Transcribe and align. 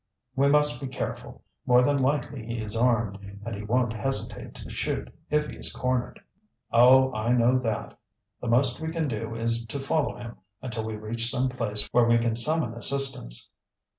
"We 0.35 0.47
must 0.47 0.81
be 0.81 0.87
careful. 0.87 1.43
More 1.67 1.83
than 1.83 2.01
likely 2.01 2.43
he 2.43 2.59
is 2.59 2.75
armed, 2.75 3.19
and 3.45 3.55
he 3.55 3.61
won't 3.61 3.93
hesitate 3.93 4.55
to 4.55 4.69
shoot 4.71 5.13
if 5.29 5.45
he 5.45 5.57
is 5.57 5.71
cornered." 5.71 6.19
"Oh, 6.71 7.13
I 7.13 7.33
know 7.33 7.59
that. 7.59 7.95
The 8.41 8.47
most 8.47 8.81
we 8.81 8.89
can 8.91 9.07
do 9.07 9.35
is 9.35 9.63
to 9.65 9.79
follow 9.79 10.17
him 10.17 10.37
until 10.59 10.85
we 10.85 10.95
reach 10.95 11.29
some 11.29 11.49
place 11.49 11.87
where 11.91 12.05
we 12.05 12.17
can 12.17 12.35
summon 12.35 12.73
assistance." 12.73 13.51